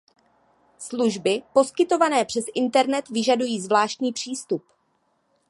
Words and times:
Služby 0.79 1.43
poskytované 1.53 2.25
přes 2.25 2.45
internet 2.55 3.09
vyžadují 3.09 3.61
zvláštní 3.61 4.13
přístup. 4.13 4.63